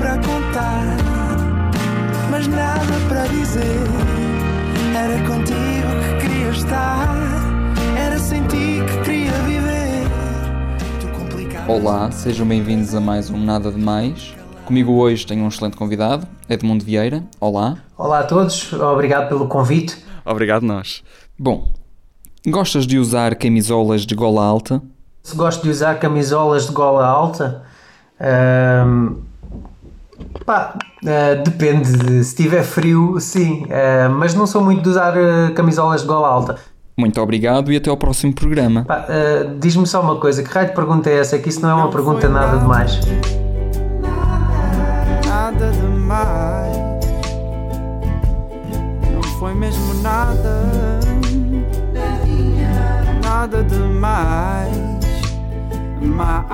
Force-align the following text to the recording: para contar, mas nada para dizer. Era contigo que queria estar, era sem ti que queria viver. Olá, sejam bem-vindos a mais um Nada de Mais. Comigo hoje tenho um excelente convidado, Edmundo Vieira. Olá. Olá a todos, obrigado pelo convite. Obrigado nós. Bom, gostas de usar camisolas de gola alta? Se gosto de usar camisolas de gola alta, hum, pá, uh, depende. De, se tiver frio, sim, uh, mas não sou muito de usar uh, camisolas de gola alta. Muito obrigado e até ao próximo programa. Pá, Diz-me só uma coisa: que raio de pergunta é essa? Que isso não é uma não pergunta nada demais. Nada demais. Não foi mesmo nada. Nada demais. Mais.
para 0.00 0.16
contar, 0.16 0.96
mas 2.30 2.46
nada 2.46 2.80
para 3.06 3.26
dizer. 3.26 3.84
Era 4.96 5.18
contigo 5.28 5.90
que 6.00 6.26
queria 6.26 6.48
estar, 6.48 7.14
era 7.98 8.18
sem 8.18 8.42
ti 8.46 8.78
que 8.86 9.04
queria 9.04 9.32
viver. 9.42 10.08
Olá, 11.68 12.10
sejam 12.10 12.46
bem-vindos 12.46 12.94
a 12.94 13.00
mais 13.00 13.28
um 13.28 13.36
Nada 13.36 13.70
de 13.70 13.78
Mais. 13.78 14.34
Comigo 14.64 14.94
hoje 14.94 15.26
tenho 15.26 15.44
um 15.44 15.48
excelente 15.48 15.76
convidado, 15.76 16.26
Edmundo 16.48 16.82
Vieira. 16.82 17.22
Olá. 17.38 17.76
Olá 17.98 18.20
a 18.20 18.24
todos, 18.24 18.72
obrigado 18.72 19.28
pelo 19.28 19.48
convite. 19.48 20.02
Obrigado 20.24 20.62
nós. 20.62 21.04
Bom, 21.38 21.74
gostas 22.46 22.86
de 22.86 22.98
usar 22.98 23.34
camisolas 23.34 24.06
de 24.06 24.14
gola 24.14 24.42
alta? 24.42 24.80
Se 25.22 25.36
gosto 25.36 25.62
de 25.62 25.68
usar 25.68 25.98
camisolas 25.98 26.68
de 26.68 26.72
gola 26.72 27.06
alta, 27.06 27.64
hum, 28.18 29.28
pá, 30.50 30.74
uh, 30.74 31.42
depende. 31.44 31.92
De, 31.92 32.24
se 32.24 32.34
tiver 32.34 32.64
frio, 32.64 33.20
sim, 33.20 33.64
uh, 33.64 34.10
mas 34.10 34.34
não 34.34 34.46
sou 34.46 34.60
muito 34.60 34.82
de 34.82 34.88
usar 34.88 35.14
uh, 35.16 35.54
camisolas 35.54 36.00
de 36.00 36.08
gola 36.08 36.26
alta. 36.26 36.56
Muito 36.98 37.20
obrigado 37.20 37.70
e 37.72 37.76
até 37.76 37.88
ao 37.88 37.96
próximo 37.96 38.34
programa. 38.34 38.84
Pá, 38.84 39.06
Diz-me 39.58 39.86
só 39.86 40.02
uma 40.02 40.16
coisa: 40.16 40.42
que 40.42 40.50
raio 40.50 40.68
de 40.68 40.74
pergunta 40.74 41.08
é 41.08 41.18
essa? 41.18 41.38
Que 41.38 41.48
isso 41.48 41.62
não 41.62 41.70
é 41.70 41.74
uma 41.74 41.84
não 41.84 41.90
pergunta 41.90 42.28
nada 42.28 42.58
demais. 42.58 43.00
Nada 45.26 45.70
demais. 45.70 46.76
Não 49.14 49.22
foi 49.38 49.54
mesmo 49.54 49.94
nada. 50.02 50.66
Nada 53.22 53.62
demais. 53.62 54.76
Mais. 56.02 56.50